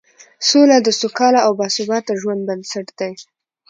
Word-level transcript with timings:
سوله 0.49 0.77
د 0.81 0.87
سوکاله 0.99 1.39
او 1.47 1.51
باثباته 1.59 2.13
ژوند 2.21 2.41
بنسټ 2.47 2.87
دی 2.99 3.13